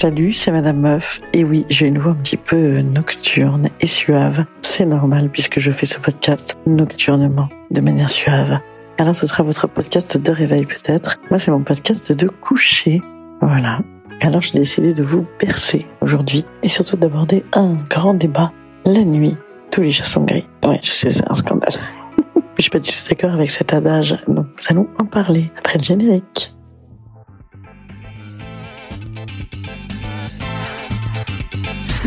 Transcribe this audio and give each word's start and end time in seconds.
Salut, 0.00 0.32
c'est 0.32 0.52
Madame 0.52 0.78
Meuf. 0.78 1.20
Et 1.32 1.42
oui, 1.42 1.66
j'ai 1.68 1.88
une 1.88 1.98
voix 1.98 2.12
un 2.12 2.22
petit 2.22 2.36
peu 2.36 2.78
nocturne 2.82 3.68
et 3.80 3.88
suave. 3.88 4.44
C'est 4.62 4.86
normal 4.86 5.28
puisque 5.28 5.58
je 5.58 5.72
fais 5.72 5.86
ce 5.86 5.98
podcast 5.98 6.56
nocturnement, 6.68 7.48
de 7.72 7.80
manière 7.80 8.08
suave. 8.08 8.60
Alors 8.98 9.16
ce 9.16 9.26
sera 9.26 9.42
votre 9.42 9.66
podcast 9.66 10.16
de 10.16 10.30
réveil 10.30 10.66
peut-être. 10.66 11.18
Moi, 11.30 11.40
c'est 11.40 11.50
mon 11.50 11.64
podcast 11.64 12.12
de 12.12 12.28
coucher. 12.28 13.02
Voilà. 13.42 13.80
Alors 14.20 14.40
j'ai 14.40 14.60
décidé 14.60 14.94
de 14.94 15.02
vous 15.02 15.26
bercer 15.40 15.84
aujourd'hui 16.00 16.44
et 16.62 16.68
surtout 16.68 16.96
d'aborder 16.96 17.44
un 17.54 17.74
grand 17.90 18.14
débat. 18.14 18.52
La 18.84 19.02
nuit, 19.02 19.36
tous 19.72 19.80
les 19.80 19.90
chats 19.90 20.04
sont 20.04 20.22
gris. 20.22 20.46
Ouais, 20.62 20.78
je 20.80 20.92
sais, 20.92 21.10
c'est 21.10 21.28
un 21.28 21.34
scandale. 21.34 21.74
je 22.56 22.62
suis 22.62 22.70
pas 22.70 22.78
du 22.78 22.92
tout 22.92 23.08
d'accord 23.10 23.32
avec 23.32 23.50
cet 23.50 23.74
adage. 23.74 24.16
Donc 24.28 24.46
nous 24.46 24.64
allons 24.68 24.86
en 25.00 25.06
parler 25.06 25.50
après 25.58 25.76
le 25.76 25.82
générique. 25.82 26.54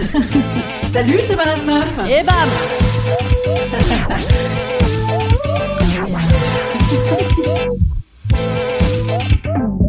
Salut, 0.92 1.20
c'est 1.26 1.36
Madame 1.36 1.64
Meuf. 1.66 2.00
Et 2.08 2.22
bam 2.24 2.34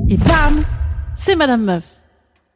Et 0.09 0.17
bam, 0.17 0.63
c'est 1.15 1.35
Madame 1.35 1.63
Meuf. 1.63 1.83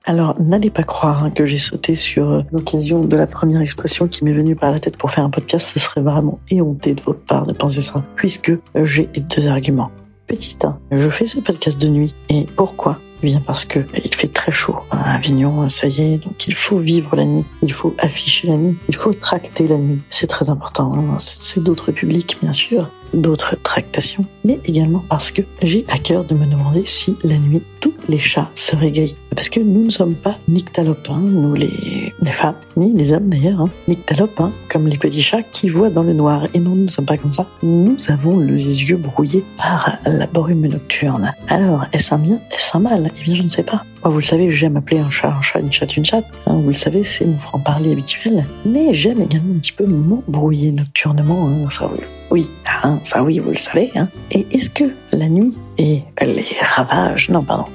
Alors, 0.04 0.40
n'allez 0.40 0.70
pas 0.70 0.84
croire 0.84 1.24
hein, 1.24 1.32
que 1.32 1.46
j'ai 1.46 1.58
sauté 1.58 1.96
sur 1.96 2.30
euh, 2.30 2.42
l'occasion 2.52 3.02
de 3.02 3.16
la 3.16 3.26
première 3.26 3.62
expression 3.62 4.08
qui 4.08 4.24
m'est 4.24 4.34
venue 4.34 4.56
par 4.56 4.72
la 4.72 4.80
tête 4.80 4.98
pour 4.98 5.12
faire 5.12 5.24
un 5.24 5.30
podcast. 5.30 5.72
Ce 5.74 5.80
serait 5.80 6.02
vraiment 6.02 6.40
éhonté 6.50 6.94
de 6.94 7.02
votre 7.02 7.22
part 7.22 7.46
de 7.46 7.54
penser 7.54 7.82
ça, 7.82 8.04
puisque 8.16 8.52
j'ai 8.76 9.10
deux 9.36 9.48
arguments. 9.48 9.92
Petit 10.28 10.58
1, 10.62 10.78
je 10.92 11.10
fais 11.10 11.26
ce 11.26 11.40
podcast 11.40 11.82
de 11.82 11.88
nuit. 11.88 12.14
Et 12.30 12.46
pourquoi 12.56 13.00
bien 13.22 13.42
parce 13.46 13.66
que 13.66 13.80
il 14.04 14.14
fait 14.14 14.28
très 14.28 14.52
chaud 14.52 14.78
à 14.92 15.16
Avignon, 15.16 15.70
ça 15.70 15.88
y 15.88 16.02
est, 16.02 16.18
donc 16.18 16.48
il 16.48 16.56
faut 16.56 16.80
vivre 16.80 17.16
la 17.16 17.26
nuit, 17.26 17.46
il 17.64 17.74
faut 17.74 17.96
afficher 17.98 18.48
la 18.48 18.58
nuit, 18.58 18.78
il 18.88 18.96
faut 18.96 19.14
tracter 19.14 19.68
la 19.68 19.78
nuit. 19.78 20.02
C'est 20.10 20.28
très 20.28 20.50
important. 20.50 20.94
hein. 20.96 21.18
C'est 21.20 21.64
d'autres 21.64 21.92
publics, 21.92 22.38
bien 22.42 22.54
sûr, 22.54 22.90
d'autres 23.14 23.56
tractations, 23.62 24.26
mais 24.44 24.60
également 24.66 25.04
parce 25.10 25.32
que 25.32 25.42
j'ai 25.62 25.86
à 25.88 25.98
cœur 25.98 26.24
de 26.24 26.36
me 26.36 26.46
demander 26.46 26.84
si 26.86 27.16
la 27.24 27.38
nuit 27.38 27.62
tous 27.80 27.94
les 28.10 28.20
chats 28.20 28.50
seraient 28.56 28.92
gris. 28.92 29.16
Parce 29.36 29.50
que 29.50 29.60
nous 29.60 29.86
ne 29.86 29.90
sommes 29.90 30.16
pas 30.16 30.38
nyctalopes, 30.48 31.10
nous 31.10 31.54
les, 31.54 32.14
les 32.22 32.32
femmes, 32.32 32.56
ni 32.78 32.94
les 32.94 33.12
hommes 33.12 33.30
d'ailleurs, 33.30 33.62
hein. 33.62 33.70
nyctalopes, 33.88 34.42
comme 34.72 34.88
les 34.88 34.98
petits 34.98 35.22
chats 35.22 35.44
qui 35.44 35.70
voient 35.70 35.90
dans 35.90 36.04
le 36.04 36.14
noir. 36.14 36.48
Et 36.54 36.60
non, 36.60 36.72
nous 36.72 36.86
ne 36.86 36.90
sommes 36.90 37.06
pas 37.06 37.18
comme 37.18 37.32
ça. 37.32 37.46
Nous 37.62 37.98
avons 38.10 38.40
les 38.40 38.64
yeux 38.64 38.98
brouillés 38.98 39.44
par 39.58 39.98
la 40.06 40.26
brume 40.28 40.68
nocturne. 40.68 41.34
Alors, 41.50 41.86
est-ce 41.94 42.14
un 42.14 42.18
bien, 42.18 42.40
est-ce 42.56 42.76
un 42.78 42.80
mal? 42.80 43.12
Eh 43.20 43.24
bien, 43.24 43.36
je 43.36 43.42
ne 43.44 43.48
sais 43.48 43.64
pas. 43.64 43.84
Moi, 44.04 44.12
vous 44.12 44.20
le 44.20 44.24
savez, 44.24 44.52
j'aime 44.52 44.78
appeler 44.78 45.00
un 45.00 45.10
chat 45.10 45.36
un 45.38 45.42
chat, 45.42 45.60
une 45.60 45.72
chatte 45.72 45.98
une 45.98 46.06
chatte. 46.06 46.26
hein, 46.46 46.60
vous 46.62 46.70
le 46.70 46.74
savez, 46.76 47.04
c'est 47.04 47.26
mon 47.26 47.38
franc-parler 47.38 47.92
habituel. 47.92 48.46
Mais 48.66 48.94
j'aime 48.94 49.22
également 49.22 49.54
un 49.56 49.60
petit 49.60 49.72
peu 49.74 49.86
m'embrouiller 49.86 50.72
nocturnement. 50.72 51.50
hein, 51.50 51.70
ça, 51.70 51.90
oui. 51.92 52.00
Oui, 52.32 52.48
hein, 52.84 53.00
ça 53.04 53.24
oui, 53.24 53.40
vous 53.40 53.52
le 53.52 53.58
savez. 53.58 53.92
Hein. 53.96 54.08
Et 54.32 54.46
est-ce 54.52 54.70
que 54.70 54.86
la 55.12 55.28
nuit 55.28 55.54
et 55.78 56.04
les 56.22 56.46
ravages, 56.76 57.30
non, 57.30 57.44
pardon, 57.44 57.66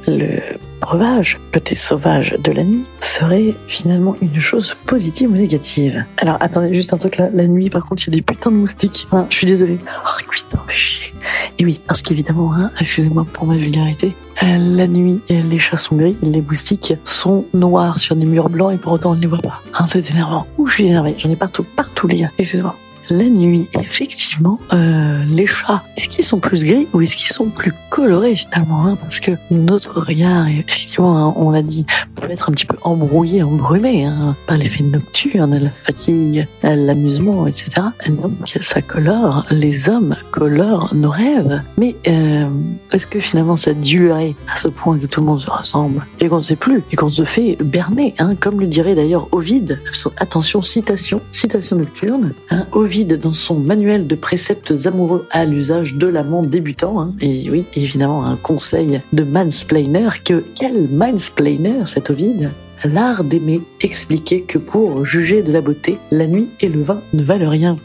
breuvage, 0.81 1.39
côté 1.53 1.77
sauvage 1.77 2.37
de 2.43 2.53
la 2.53 2.65
nuit, 2.65 2.85
serait 3.01 3.55
finalement 3.69 4.17
une 4.21 4.41
chose 4.41 4.75
positive 4.87 5.31
ou 5.31 5.35
négative 5.35 6.05
Alors, 6.19 6.37
attendez, 6.41 6.75
juste 6.75 6.93
un 6.93 6.99
truc 6.99 7.17
là. 7.19 7.29
La 7.33 7.47
nuit, 7.47 7.71
par 7.71 7.85
contre, 7.85 8.03
il 8.03 8.11
y 8.11 8.15
a 8.15 8.17
des 8.17 8.23
putains 8.23 8.51
de 8.51 8.57
moustiques. 8.57 9.07
Je 9.29 9.35
suis 9.35 9.47
désolé. 9.47 9.79
Oh, 9.85 10.31
putain, 10.31 10.59
fait 10.67 10.75
chier. 10.75 11.15
Et 11.59 11.65
oui, 11.65 11.81
parce 11.87 12.03
qu'évidemment, 12.03 12.53
hein, 12.55 12.71
excusez-moi 12.81 13.27
pour 13.33 13.47
ma 13.47 13.57
vulgarité, 13.57 14.15
euh, 14.43 14.57
la 14.59 14.87
nuit, 14.87 15.21
les 15.29 15.59
chats 15.59 15.77
sont 15.77 15.97
gris, 15.97 16.17
les 16.23 16.41
moustiques 16.41 16.95
sont 17.05 17.45
noirs 17.53 17.99
sur 17.99 18.17
des 18.17 18.27
murs 18.27 18.49
blancs 18.49 18.73
et 18.75 18.79
pour 18.79 18.93
autant 18.93 19.13
on 19.13 19.15
ne 19.15 19.21
les 19.21 19.27
voit 19.27 19.39
pas. 19.39 19.61
Hein, 19.79 19.87
c'est 19.87 20.11
énervant. 20.11 20.47
Ouh, 20.59 20.67
je 20.67 20.75
suis 20.75 20.87
énervé. 20.87 21.15
J'en 21.19 21.31
ai 21.31 21.37
partout, 21.37 21.65
partout 21.77 22.07
les 22.07 22.17
gars. 22.17 22.31
Excusez-moi. 22.39 22.75
La 23.11 23.29
nuit, 23.29 23.69
effectivement, 23.75 24.61
euh, 24.73 25.25
les 25.29 25.47
chats, 25.47 25.83
est-ce 25.97 26.09
qu'ils 26.09 26.25
sont 26.25 26.39
plus 26.39 26.65
gris 26.65 26.87
ou 26.93 27.01
est-ce 27.01 27.17
qu'ils 27.17 27.33
sont 27.33 27.47
plus 27.47 27.73
colorés 27.91 28.37
finalement 28.37 28.87
hein 28.87 28.97
Parce 29.01 29.19
que 29.19 29.33
notre 29.51 30.01
regard, 30.01 30.47
effectivement, 30.47 31.19
hein, 31.19 31.35
on 31.37 31.51
l'a 31.51 31.63
dit, 31.63 31.85
peut 32.15 32.31
être 32.31 32.49
un 32.49 32.53
petit 32.53 32.67
peu 32.67 32.77
embrouillé, 32.83 33.43
embrumé 33.43 34.05
hein, 34.05 34.37
par 34.47 34.59
l'effet 34.59 34.85
nocturne, 34.85 35.59
la 35.59 35.71
fatigue, 35.71 36.47
l'amusement, 36.63 37.49
etc. 37.49 37.83
Donc 38.09 38.33
ça 38.61 38.81
colore, 38.81 39.45
les 39.51 39.89
hommes 39.89 40.15
colorent 40.31 40.95
nos 40.95 41.11
rêves. 41.11 41.63
Mais 41.79 41.97
euh, 42.07 42.49
est-ce 42.93 43.09
que 43.09 43.19
finalement 43.19 43.57
ça 43.57 43.71
a 43.71 43.75
duré 43.75 44.37
à 44.53 44.57
ce 44.57 44.69
point 44.69 44.99
que 44.99 45.07
tout 45.07 45.21
le 45.21 45.27
monde 45.27 45.41
se 45.41 45.51
ressemble 45.51 46.07
et 46.21 46.29
qu'on 46.29 46.37
ne 46.37 46.43
sait 46.43 46.57
plus 46.57 46.85
et 46.93 46.97
qu'on 46.97 47.09
se 47.09 47.25
fait 47.25 47.57
berner, 47.61 48.15
comme 48.39 48.61
le 48.61 48.67
dirait 48.67 48.95
d'ailleurs 48.95 49.27
Ovide. 49.33 49.81
Attention, 50.19 50.63
citation, 50.63 51.21
citation 51.33 51.77
nocturne. 51.77 52.35
Hein, 52.51 52.67
Dans 53.05 53.33
son 53.33 53.59
manuel 53.59 54.07
de 54.07 54.15
préceptes 54.15 54.75
amoureux 54.85 55.27
à 55.31 55.47
l'usage 55.47 55.95
de 55.95 56.07
l'amant 56.07 56.43
débutant. 56.43 57.01
hein, 57.01 57.15
et 57.21 57.49
oui, 57.51 57.65
évidemment, 57.75 58.27
un 58.27 58.37
conseil 58.37 59.01
de 59.15 59.23
mansplainer 59.23 60.11
que 60.23 60.45
quel 60.55 60.87
mansplainer 60.89 61.87
cet 61.87 62.11
Ovide 62.11 62.51
L'art 62.85 63.25
d'aimer 63.25 63.63
expliquait 63.81 64.43
que 64.43 64.59
pour 64.59 65.07
juger 65.07 65.43
de 65.43 65.51
la 65.51 65.63
beauté, 65.63 65.99
la 66.11 66.27
nuit 66.27 66.49
et 66.61 66.69
le 66.69 66.83
vin 66.83 67.01
ne 67.15 67.23
valent 67.23 67.49
rien. 67.49 67.77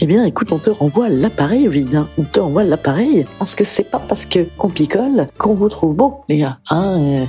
Eh 0.00 0.06
bien, 0.06 0.24
écoute, 0.24 0.50
on 0.50 0.58
te 0.58 0.70
renvoie 0.70 1.08
l'appareil, 1.08 1.68
Ovide. 1.68 1.94
hein. 1.94 2.08
On 2.18 2.22
te 2.22 2.40
renvoie 2.40 2.64
l'appareil 2.64 3.24
parce 3.38 3.54
que 3.54 3.62
c'est 3.62 3.88
pas 3.88 4.00
parce 4.00 4.24
que 4.24 4.40
on 4.58 4.68
picole 4.68 5.28
qu'on 5.38 5.54
vous 5.54 5.68
trouve 5.68 5.94
beau, 5.94 6.22
les 6.28 6.38
gars. 6.38 6.58
Hein 6.70 6.96
euh, 6.98 7.24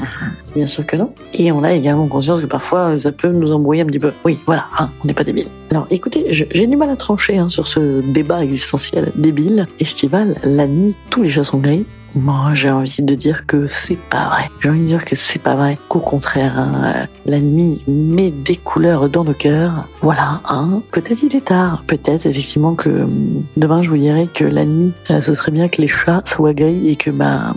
Bien 0.56 0.66
sûr 0.66 0.84
que 0.86 0.96
non. 0.96 1.12
Et 1.34 1.52
on 1.52 1.62
a 1.62 1.72
également 1.72 2.08
conscience 2.08 2.40
que 2.40 2.46
parfois 2.46 2.98
ça 2.98 3.12
peut 3.12 3.28
nous 3.28 3.52
embrouiller 3.52 3.82
un 3.82 3.86
petit 3.86 4.00
peu. 4.00 4.12
Oui, 4.24 4.38
voilà, 4.46 4.64
hein, 4.78 4.90
on 5.04 5.06
n'est 5.06 5.14
pas 5.14 5.22
débile. 5.24 5.46
Alors, 5.70 5.86
écoutez, 5.90 6.26
j'ai 6.30 6.66
du 6.66 6.76
mal 6.76 6.90
à 6.90 6.96
trancher 6.96 7.38
hein, 7.38 7.48
sur 7.48 7.68
ce 7.68 8.00
débat 8.00 8.42
existentiel 8.42 9.12
débile, 9.14 9.68
estival. 9.78 10.36
La 10.42 10.66
nuit, 10.66 10.96
tous 11.10 11.22
les 11.22 11.30
chats 11.30 11.44
sont 11.44 11.58
gris. 11.58 11.86
Moi, 12.16 12.54
j'ai 12.54 12.70
envie 12.70 13.02
de 13.02 13.14
dire 13.14 13.44
que 13.46 13.66
c'est 13.66 13.98
pas 13.98 14.28
vrai. 14.30 14.50
J'ai 14.60 14.70
envie 14.70 14.80
de 14.80 14.86
dire 14.86 15.04
que 15.04 15.14
c'est 15.14 15.38
pas 15.38 15.54
vrai. 15.54 15.78
Qu'au 15.88 16.00
contraire, 16.00 16.58
hein, 16.58 16.72
euh, 16.84 17.06
la 17.26 17.40
nuit 17.40 17.82
met 17.86 18.30
des 18.30 18.56
couleurs 18.56 19.10
dans 19.10 19.22
nos 19.22 19.34
cœurs. 19.34 19.86
Voilà, 20.00 20.40
hein. 20.48 20.80
Peut-être 20.92 21.22
il 21.22 21.36
est 21.36 21.44
tard. 21.44 21.84
Peut-être 21.86 22.24
effectivement 22.24 22.74
que 22.74 22.88
hum, 22.88 23.44
demain 23.58 23.82
je 23.82 23.90
vous 23.90 23.98
dirai 23.98 24.28
que 24.32 24.44
la 24.44 24.64
nuit, 24.64 24.92
euh, 25.10 25.20
ce 25.20 25.34
serait 25.34 25.52
bien 25.52 25.68
que 25.68 25.82
les 25.82 25.88
chats 25.88 26.22
soient 26.24 26.54
gris 26.54 26.88
et 26.88 26.96
que 26.96 27.10
ma 27.10 27.54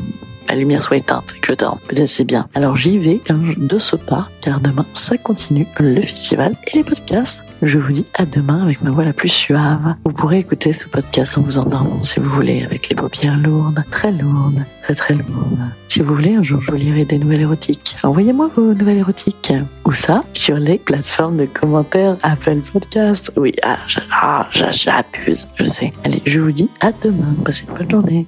lumière 0.54 0.84
soit 0.84 0.98
éteinte 0.98 1.34
et 1.38 1.40
que 1.40 1.48
je 1.48 1.54
dorme. 1.54 1.80
Peut-être 1.88 2.10
c'est 2.10 2.26
bien. 2.26 2.48
Alors 2.54 2.76
j'y 2.76 2.98
vais 2.98 3.22
hein, 3.30 3.40
de 3.56 3.80
ce 3.80 3.96
pas, 3.96 4.28
car 4.42 4.60
demain 4.60 4.86
ça 4.94 5.18
continue, 5.18 5.68
le 5.80 6.02
festival 6.02 6.56
et 6.68 6.78
les 6.78 6.84
podcasts. 6.84 7.44
Je 7.62 7.78
vous 7.78 7.92
dis 7.92 8.06
à 8.14 8.26
demain 8.26 8.64
avec 8.64 8.82
ma 8.84 8.90
voix 8.90 9.04
la 9.04 9.12
plus 9.12 9.28
suave. 9.28 9.96
Vous 10.06 10.14
pourrez 10.14 10.40
écouter 10.40 10.72
ce 10.72 10.88
podcast 10.88 11.38
en 11.38 11.42
vous 11.42 11.58
endormant 11.58 12.04
si 12.04 12.20
vous 12.22 12.30
voulez, 12.30 12.64
avec 12.64 12.88
les 12.88 12.96
paupières 12.96 13.38
lourdes, 13.38 13.84
très 13.92 14.14
lourdes, 14.14 14.64
très 14.84 14.96
très 14.96 15.14
lourdes. 15.14 15.60
Si 15.90 16.00
vous 16.00 16.16
voulez, 16.16 16.36
un 16.36 16.44
jour 16.44 16.62
je 16.62 16.72
vous 16.72 16.78
lirai 16.78 17.04
des 17.04 17.18
nouvelles 17.18 17.42
érotiques. 17.42 17.98
Envoyez-moi 18.04 18.50
vos 18.56 18.74
nouvelles 18.74 19.00
érotiques. 19.00 19.52
Où 19.84 19.92
ça 19.92 20.24
Sur 20.34 20.56
les 20.56 20.78
plateformes 20.78 21.36
de 21.36 21.46
commentaires 21.46 22.16
Apple 22.24 22.60
Podcast. 22.72 23.32
Oui, 23.36 23.54
ah, 23.62 23.78
ah, 24.12 24.48
j'abuse, 24.52 25.50
je 25.56 25.66
sais. 25.66 25.92
Allez, 26.06 26.22
je 26.26 26.40
vous 26.40 26.54
dis 26.54 26.70
à 26.80 26.92
demain. 26.94 27.36
Passez 27.44 27.66
une 27.68 27.76
bonne 27.76 27.92
journée. 27.92 28.26